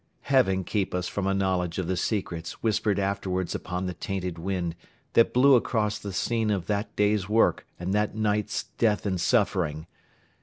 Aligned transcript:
Heaven 0.21 0.63
keep 0.63 0.95
us 0.95 1.07
from 1.07 1.27
a 1.27 1.33
knowledge 1.35 1.77
of 1.77 1.85
the 1.85 1.95
secrets 1.95 2.53
whispered 2.63 2.97
afterwards 2.97 3.53
upon 3.53 3.85
the 3.85 3.93
tainted 3.93 4.39
wind 4.39 4.75
that 5.13 5.31
blew 5.31 5.53
across 5.53 5.99
the 5.99 6.11
scene 6.11 6.49
of 6.49 6.65
that 6.65 6.95
day's 6.95 7.29
work 7.29 7.67
and 7.79 7.93
that 7.93 8.15
night's 8.15 8.63
death 8.79 9.05
and 9.05 9.21
suffering! 9.21 9.85